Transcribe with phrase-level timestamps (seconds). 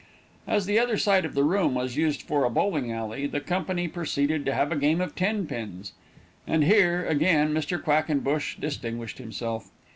[0.47, 3.87] As the other side of the room was used for a bowling alley, the company
[3.87, 5.93] proceeded to have a game of ten pins;
[6.47, 7.79] and here, again, Mr.
[7.79, 9.69] Quackenbush distinguished himself.